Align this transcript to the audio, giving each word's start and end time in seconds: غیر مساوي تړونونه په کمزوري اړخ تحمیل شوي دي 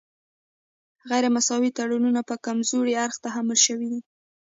غیر 1.09 1.25
مساوي 1.35 1.71
تړونونه 1.77 2.21
په 2.29 2.35
کمزوري 2.45 2.93
اړخ 3.03 3.15
تحمیل 3.25 3.59
شوي 3.65 3.87
دي 3.93 4.01